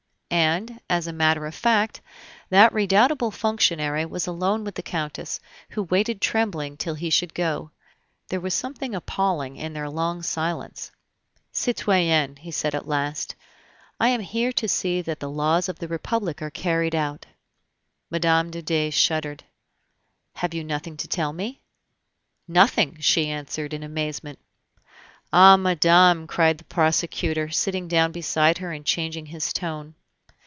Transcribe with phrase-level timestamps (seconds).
[0.33, 1.99] And, as a matter of fact,
[2.49, 7.71] that redoubtable functionary was alone with the Countess, who waited trembling till he should go.
[8.29, 10.91] There was something appalling in their long silence.
[11.51, 13.35] "Citoyenne," said he at last,
[13.99, 17.25] "I am here to see that the laws of the Republic are carried out"
[18.09, 18.49] Mme.
[18.51, 19.43] de Dey shuddered.
[20.35, 21.61] "Have you nothing to tell me?"
[22.47, 24.39] "Nothing!" she answered, in amazement.
[25.33, 25.57] "Ah!
[25.57, 29.93] madame," cried the prosecutor, sitting down beside her and changing his tone.